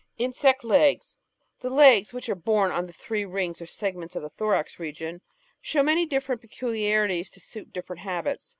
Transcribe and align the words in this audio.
Insects* 0.17 0.63
Legs 0.63 1.17
The 1.59 1.69
legs, 1.69 2.11
which 2.11 2.27
are 2.27 2.33
borne 2.33 2.71
on 2.71 2.87
the 2.87 2.91
three 2.91 3.23
rings 3.23 3.61
or 3.61 3.67
segments 3.67 4.15
of 4.15 4.23
the 4.23 4.31
thorax 4.31 4.79
region, 4.79 5.21
show 5.61 5.83
many 5.83 6.07
different 6.07 6.41
peculiarities 6.41 7.29
to 7.29 7.39
suit 7.39 7.71
differ 7.71 7.93
ent 7.93 7.99
habits. 7.99 8.49